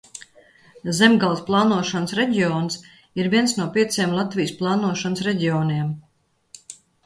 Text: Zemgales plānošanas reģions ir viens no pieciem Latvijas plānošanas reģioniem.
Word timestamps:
Zemgales 0.99 1.43
plānošanas 1.49 2.15
reģions 2.21 2.79
ir 3.23 3.31
viens 3.35 3.55
no 3.61 3.69
pieciem 3.77 4.19
Latvijas 4.23 4.57
plānošanas 4.65 5.25
reģioniem. 5.33 5.97